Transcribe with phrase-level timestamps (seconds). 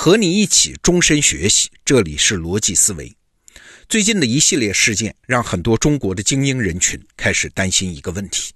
[0.00, 3.12] 和你一起终身学习，这里是逻辑思维。
[3.88, 8.52] 最近的一系列事件，让很多中国的精英人群开始担心一个问题，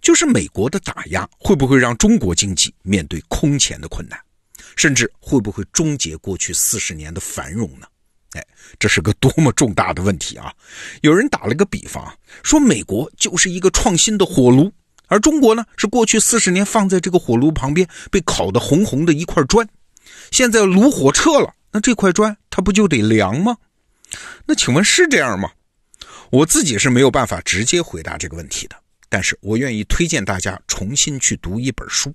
[0.00, 4.18] 就是美国的打压会不会让中国经济面对空前的困难，
[4.74, 7.86] 甚至会不会终结过去四十年的繁荣呢？
[8.32, 8.44] 哎，
[8.76, 10.52] 这是个多么重大的问题啊！
[11.02, 12.12] 有人打了个比方，
[12.42, 14.72] 说美国就是一个创新的火炉，
[15.06, 19.64] 而中国呢，是过去四十年放在这个火炉旁边被烤得红红的一块砖。
[20.30, 23.56] 现在炉火撤了，那这块砖它不就得凉吗？
[24.46, 25.50] 那请问是这样吗？
[26.30, 28.76] 我自己是没有办法直接回答这个问题的，
[29.08, 32.14] 但是我愿意推荐大家重新去读一本书，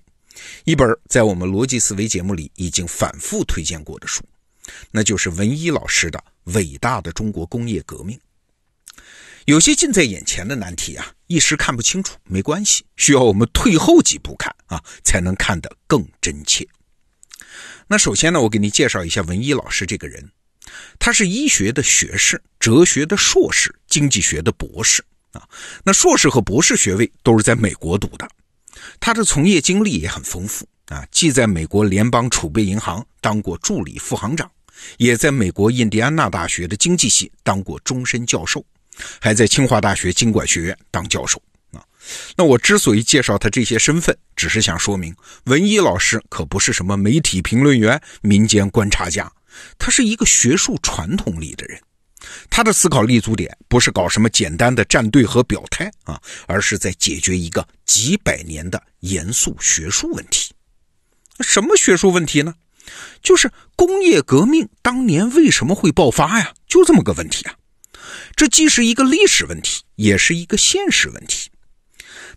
[0.63, 4.23] 一本在我们逻辑思维节目里已经反复推荐过的书，
[4.89, 6.19] 那就是文一老师的
[6.53, 8.17] 《伟大的中国工业革命》。
[9.45, 16.67] 有些近在眼前的难题啊，一时看不清楚没关系，需要我们退后几步看啊，才能看得更真切。
[17.89, 20.29] 那首先呢，我给你介绍一下文一老师这个人，
[20.99, 25.47] 他是医学的学士、哲学的硕士、经济学的博士啊。
[25.85, 28.27] 那硕士和博士学位都是在美国读的，
[28.99, 34.51] 他的从业经历也很丰富啊，既在美国联邦储备银行当过助理副行长，
[34.97, 38.65] 也在美国印第安纳大学的经济系当过终身教授，
[39.21, 41.41] 还在清华大学经管学院当教授。
[42.35, 49.31] 那我之所以介绍他这些身份，只是想说明，文一老师可不是什么媒体评论员、民间观察家，
[49.77, 51.79] 他是一个学术传统里的人。
[52.49, 60.51] 他的思考立足点不是搞什么简单的站队和表态啊，而是在解决一个几百年的严肃学术问题。
[61.41, 62.55] 什么学术问题呢？
[63.21, 66.53] 就是工业革命当年为什么会爆发呀？
[66.67, 67.53] 就这么个问题啊。
[68.35, 71.49] 这既是一个历史问题，也是一个现实问题。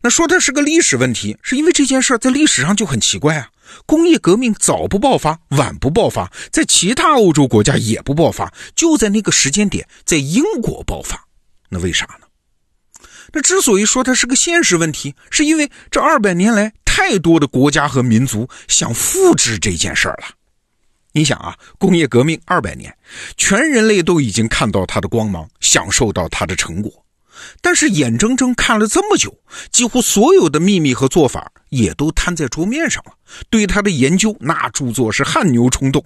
[0.03, 3.51] 那说它是个历史问题，是因为这件事在历史上就很奇怪啊。
[3.87, 11.23] 工业革命早不爆发，晚不爆发，在其他欧洲国家也不爆发，就在那个时间点，在英国爆发。
[11.69, 12.27] 那为啥呢？
[13.33, 20.35] 那之所以说它是个现实问题，是因为这二百年来，太多的国家和民族想复制这件事儿了。
[21.13, 22.93] 你想啊，工业革命二百年，
[23.37, 26.91] 全人类都已经看到它的光芒，享受到它的成果。
[27.61, 29.37] 但是眼睁睁看了这么久，
[29.71, 33.13] 几乎所有的秘密和做法也都摊在桌面上了。
[33.49, 36.05] 对他的研究，那著作是汗牛充栋。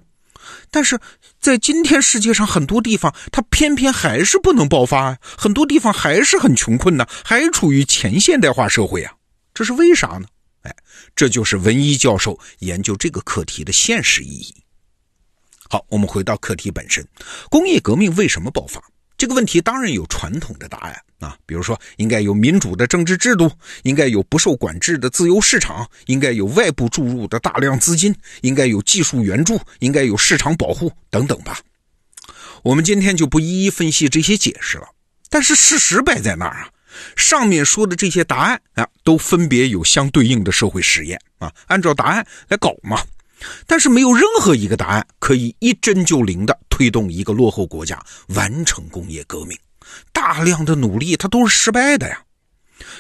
[0.71, 0.99] 但是
[1.41, 5.19] 在今天世界上很多地方，他偏偏还是不能爆发啊！
[5.39, 9.15] 很多地方还是很穷困呢，还处于前现代化社会啊！
[9.55, 10.27] 这是为啥呢？
[10.63, 10.75] 哎，
[11.17, 14.55] 这就是文一教授研究这个课题的现实意义。
[15.71, 17.07] 好，我们回到课题本身，
[17.49, 18.83] 工业革命为什么爆发？
[19.17, 23.51] 这个问题当然有传统的答案啊，比如说应该有民主的政治制度，
[23.83, 31.59] 应该有不受管制的自由市场，应该有外部注入的大量资金，应该有技术援助，应该有市场保护等等吧。
[32.63, 34.87] 我们今天就不一一分析这些解释了。
[35.31, 36.69] 但是事实摆在那儿啊，
[37.17, 43.03] 上面说的这些答案啊，都分别有相对应的社会实验啊，按照答案来搞嘛。
[43.67, 49.59] 但是没有任何一个答案可以一针就灵的推动一个落后国家完成工业革命，
[50.13, 52.23] 大量的努力它都是失败的呀。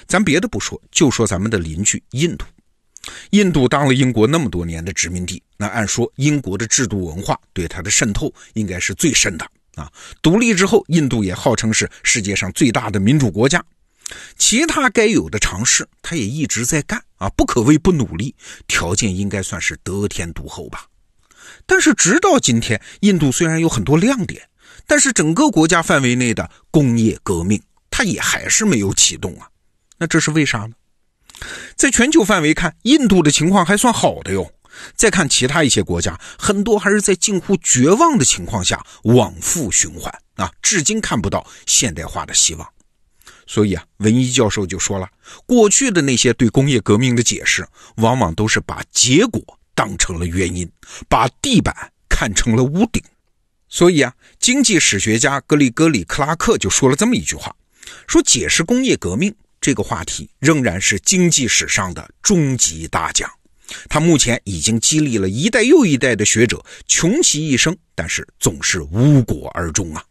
[0.07, 2.45] 咱别的不说，就说咱们的邻居印度，
[3.31, 9.91] 印度当了英国那么多年的殖民地，那按说英国的制度文化对它的渗透应该是最深的啊。
[10.23, 13.65] 独立之后，印度也号称是世界上最大的民主国家。
[14.37, 18.35] 其他该有的尝试，他也一直在干啊，不可谓不努力，
[18.69, 20.87] 条件应该算是得天独厚吧。
[21.67, 24.47] 但是直到今天，印度虽然有很多亮点，
[24.87, 29.49] 但是整个国家范围内的工业革命，它也还是没有启动啊。
[29.99, 30.73] 那这是为啥呢？
[31.77, 34.51] 在全球范围看，印度的情况还算好的哟。
[34.97, 42.69] 再看其他一些国家，很多还是在近乎绝望的情况下往复循环啊，至今看不到现代化的希望。
[43.47, 45.09] 所以啊，文一教授就说了，
[45.47, 47.65] 过去的那些对工业革命的解释，
[47.99, 49.41] 往往都是把结果
[49.77, 50.69] 当成了原因，
[51.09, 53.01] 把地板看成了屋顶。
[53.75, 57.53] 所以啊，经济史学家格里戈里·克拉克就说了这么一句话：
[58.07, 63.29] 说解释工业革命这个话题，仍然是经济史上的终极大奖。
[63.89, 70.05] 他目前已经激励了一代又一代的学者，穷其一生，但是总是无果而终啊。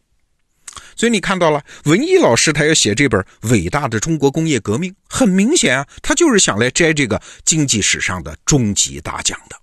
[0.94, 9.56] 所以你看到了，文艺老师他要写这本伟大的中国工业革命，很明显啊，他就是想来摘这个经济史上的终极大奖的。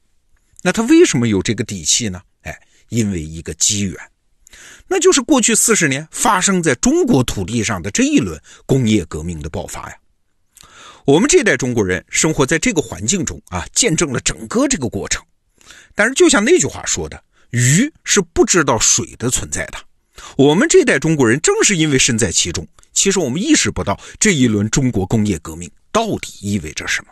[0.63, 2.19] 那他为什么有这个底气呢？
[2.91, 3.97] 因为一个机缘，
[4.88, 9.97] 那就是过去四十年发生在中国土地上的这一轮工业革命的爆发呀。
[11.05, 15.21] 我们这代中国人生活在这个环境中啊，见证了整个这个过程。
[15.95, 17.21] 但是就像那句话说的。
[17.51, 19.73] 鱼是不知道水的存在的。
[20.38, 27.11] 我们这代中国人正是因为身在其中，其实我们意识不到这一轮中国工业革命到底意味着什么。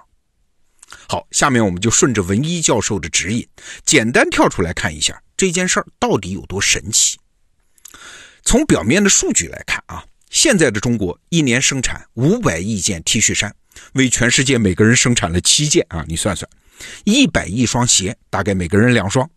[1.10, 3.46] 好，下面我们就顺着文一教授的指引，
[3.84, 7.18] 简单跳出来看一下这件事儿到底有多神奇。
[8.44, 13.56] 从表面的数据来看啊，现在的中国一年生产五百亿件 T 恤衫，
[13.94, 16.46] 为全世界每个人生产了七件啊，你算算，
[17.06, 19.30] 一百亿双鞋，大概每个人两双，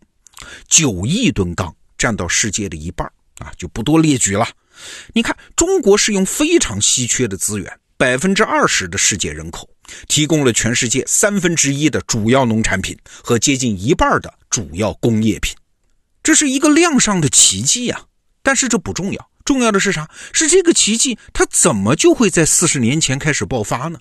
[0.67, 4.45] 九亿吨钢占到世界的一半啊，就不多列举了。
[5.13, 9.69] 你看，中国是用非常稀缺的资源，百分之二十的世界人口，
[10.09, 15.55] 提供了全世界三分之一的主要农产品和接近一半的主要工业品，
[16.23, 18.05] 这是一个量上的奇迹呀。
[18.41, 20.09] 但是这不重要，重要的是啥？
[20.33, 23.99] 是这个奇迹，它怎么就会在四十年前开始爆发呢？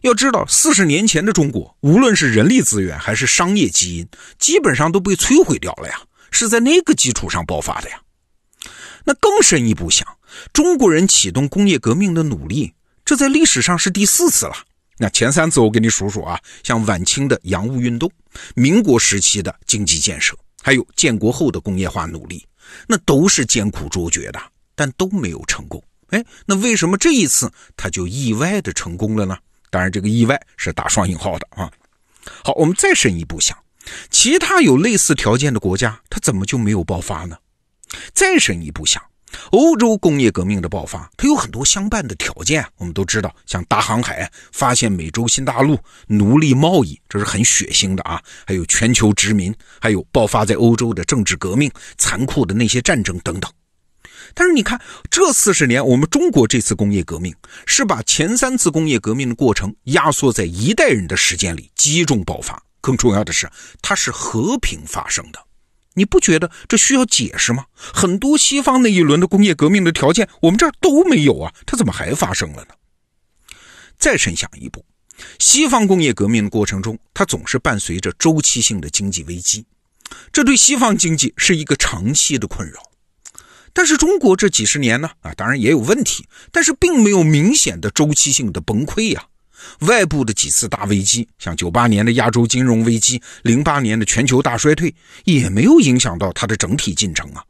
[0.00, 4.08] 要知道，四十年前的中国，无论是人力资源还是商业基因，
[4.38, 6.00] 基本上都被摧毁掉了呀，
[6.30, 8.00] 是在那个基础上爆发的呀。
[9.04, 10.06] 那更深一步想，
[10.52, 12.72] 中国人启动工业革命的努力，
[13.04, 14.54] 这在历史上是第四次了。
[14.96, 18.10] 那前三次我给你数数啊，像晚清的洋务运动，
[18.54, 22.46] 民国时期的经济建设，还有建国后的工业化努力。
[22.86, 24.40] 那都是艰苦卓绝的，
[24.74, 25.82] 但都没有成功。
[26.10, 29.36] 哎，那为什么这一次他就意外的成功了呢？
[29.70, 31.70] 当然，这个意外是打双引号的啊。
[32.44, 33.56] 好，我们再深一步想，
[34.10, 37.38] 其他有类似条件的国家，它怎么就没有爆发呢？
[38.14, 39.02] 再深一步想。
[39.50, 42.64] 欧洲工业革命的爆发，它有很多相伴的条件。
[42.76, 45.76] 我们都知道，像大航海、发现美洲新大陆、
[46.06, 48.22] 奴隶贸易，这是很血腥的啊。
[48.46, 53.50] 还有全球殖民，还有爆发在欧洲的政治革命、残酷的那些战争等等。
[54.34, 54.80] 但是你看，
[55.10, 57.34] 这四十年，我们中国这次工业革命，
[57.66, 62.62] 是把前三次工业革命的过程压缩在一代人的时间里集中爆发。
[62.80, 63.50] 更重要的是，
[63.82, 65.40] 它是和平发生的。
[66.00, 67.66] 你不觉得这需要解释吗？
[67.76, 72.74] 很多西方那一轮的工业革命的条件，我们这儿都没有啊，它怎么还发生了呢？
[73.98, 74.82] 再深想一步，
[75.38, 79.66] 西方工业革命的过程中，它总是伴随着周期性的经济危机，
[80.32, 82.80] 这对西方经济是一个长期的困扰。
[83.74, 89.26] 但是中国这几十年呢，啊，当然也有问题，但是并没有明显的周期性的崩溃呀。
[89.80, 97.44] 外部的几次大危机，像九八年的亚洲金融危机、零八年的全球大衰退，也没有影响到它的整体进程啊。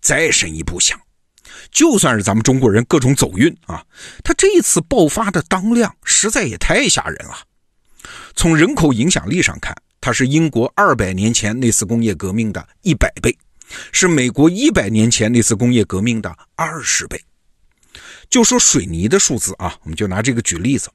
[0.00, 1.00] 再深一步想，
[1.70, 3.84] 就算是咱们中国人各种走运啊，
[4.22, 7.38] 它这一次爆发的当量实在也太吓人了。
[8.36, 13.36] 从人口影响力上看，它是英国二百年前那次工业革命的一百倍，
[13.90, 17.20] 是美国一百年前那次工业革命的二十倍。
[18.30, 20.88] 就说水泥的数字啊，我们就拿这个举例子。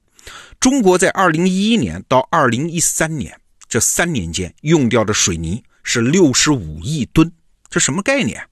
[0.60, 3.38] 中国在二零一一年到二零一三年
[3.68, 7.30] 这三年间用掉的水泥是六十五亿吨，
[7.68, 8.42] 这什么概念？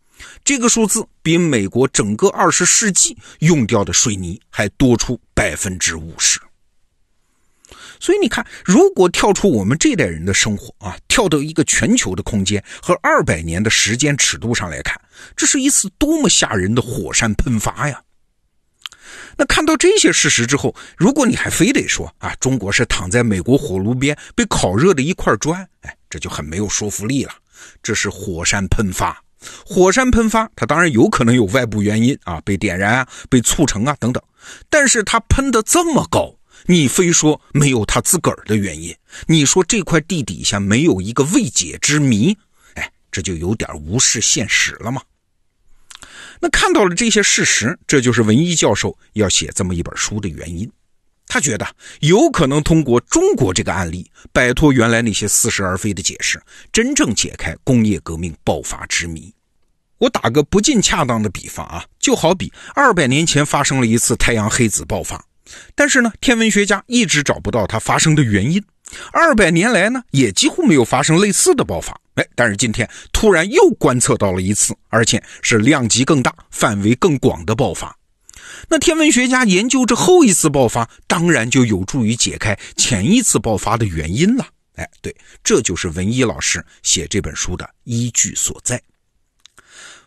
[0.45, 6.41] 这个数字比美国整个二十世纪用掉的水泥还多出百分之五十。
[7.99, 15.01] 所以你看，如果跳出我们这代人的生活啊，跳到一个全球的空间和二百年的时间尺度上来看，
[15.37, 18.03] 这是一次多么吓人的火山喷发呀！
[19.37, 27.33] 那看到这些事实之后，如果你还非得说啊，中国是躺在美国火炉边被烤热的一块砖，哎，这就很没有说服力了。
[27.83, 29.23] 这是火山喷发，
[29.65, 34.23] 火山喷发，它当然有可能有外部原因啊，被点燃啊，被促成啊等等。
[34.69, 36.35] 但是它喷的这么高，
[36.67, 38.95] 你非说没有它自个儿的原因？
[39.27, 42.37] 你说这块地底下没有一个未解之谜？
[42.75, 45.01] 哎，这就有点无视现实了嘛？
[46.43, 50.69] 那看到了这些事实，这就是文一教授要写这么一本书的原因。
[51.29, 51.65] 他觉得
[52.01, 59.33] 有可能通过中国这个案例，摆脱原来那些似是而非的解释，真正解开工业革命爆发之谜。
[59.99, 65.25] 我打个不尽恰当的比方啊，就好比二百年前发生了一次太阳黑子爆发，
[65.77, 68.61] 但是呢，天文学家一直找不到它发生的原因。
[69.13, 71.99] 二百年来呢，也几乎没有发生类似的爆发。
[72.15, 77.97] 哎，但是今天突然又观测到了一次，而且是量级更大、范围更广的爆发。
[78.69, 84.47] 那天文学家研究这后一次爆发，当然就有助于解开前一次爆发的原因了。
[84.75, 88.79] 哎，对，这就是文一老师写这本书的依据所在。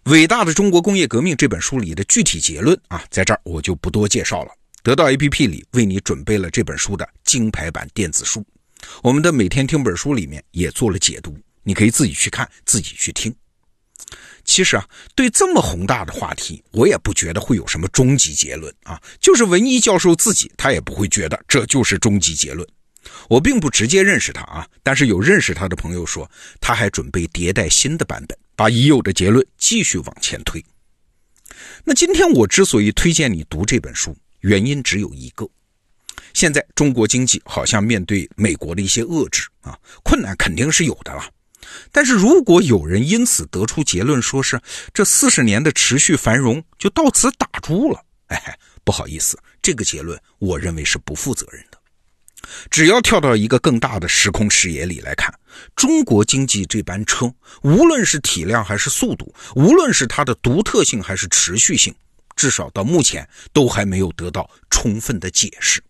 [0.12, 4.52] 《伟大的中国工业革命》这本书里的具体结论啊，在这儿我就不多介绍了。
[4.84, 8.46] 得到 APP 里为你准备了这本书的金牌版电子书。
[9.02, 11.36] 我们的每天听本书里面也做了解读，
[11.66, 13.36] 你可以自己去看，自己去听。
[14.46, 19.02] 其实啊，对这么宏大的话题，我也不觉得会有什么终极结论啊。
[19.20, 22.66] 就是文一教授自己，他也不会觉得这就是终极结论。
[23.28, 26.30] 我并不直接认识他啊，但是有认识他的朋友说，
[26.62, 30.64] 他还准备迭代新的版本，把已有的结论继续往前推。
[31.84, 35.48] 那今天我之所以推荐你读这本书，原因只有一个：
[36.34, 41.24] 现在中国经济好像面对美国的一些遏制啊，困难肯定是有的了。
[41.92, 44.60] 但是如果有人因此得出结论，说是
[44.94, 51.80] 这四十年的持续繁荣就到此打住了，哎，不好意思，这个结论我认为是不负责任的。
[52.70, 55.34] 只要跳到一个更大的时空视野里来看，
[55.76, 57.34] 中国经济这班车，
[57.64, 61.96] 无论是体量还是速度，无论是它的独特性还是持续性，
[62.36, 65.82] 至少到目前都还没有得到充分的解释。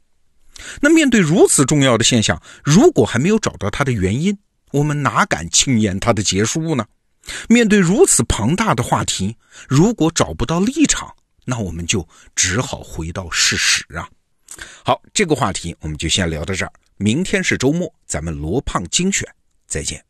[0.80, 4.38] 那面对如此重要的现象，如果还没有找到它的原因，
[4.76, 6.86] 我们哪敢轻言它的结束呢？
[7.48, 9.34] 面对如此庞大的话题，
[9.70, 11.16] 如果找不到立场，
[11.46, 12.06] 那我们就
[12.36, 14.10] 只好回到事实啊。
[14.84, 16.72] 好，这个话题我们就先聊到这儿。
[16.98, 19.26] 明天是周末，咱们罗胖精选，
[19.66, 20.04] 再见。